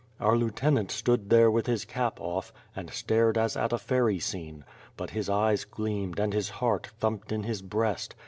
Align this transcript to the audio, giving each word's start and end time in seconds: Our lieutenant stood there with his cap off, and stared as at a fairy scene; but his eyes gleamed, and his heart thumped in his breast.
Our 0.19 0.35
lieutenant 0.35 0.89
stood 0.89 1.29
there 1.29 1.51
with 1.51 1.67
his 1.67 1.85
cap 1.85 2.19
off, 2.19 2.51
and 2.75 2.89
stared 2.89 3.37
as 3.37 3.55
at 3.55 3.71
a 3.71 3.77
fairy 3.77 4.17
scene; 4.17 4.65
but 4.97 5.11
his 5.11 5.29
eyes 5.29 5.63
gleamed, 5.63 6.17
and 6.19 6.33
his 6.33 6.49
heart 6.49 6.87
thumped 6.99 7.31
in 7.31 7.43
his 7.43 7.61
breast. 7.61 8.15